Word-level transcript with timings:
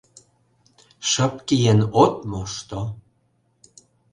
Шып 1.09 1.33
киен 1.47 1.79
от 2.03 2.15
мошто... 2.29 2.81